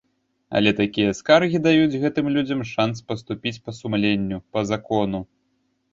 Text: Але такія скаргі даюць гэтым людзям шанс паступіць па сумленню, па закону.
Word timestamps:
Але 0.59 0.71
такія 0.79 1.11
скаргі 1.19 1.61
даюць 1.67 1.99
гэтым 2.05 2.31
людзям 2.37 2.65
шанс 2.71 2.97
паступіць 3.11 3.57
па 3.69 3.77
сумленню, 3.81 4.37
па 4.55 4.69
закону. 4.71 5.19